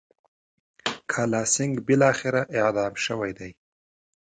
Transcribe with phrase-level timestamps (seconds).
[1.11, 3.51] کالاسینګهـ بالاخره اعدام شوی دی.